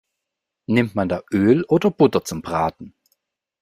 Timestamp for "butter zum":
1.91-2.41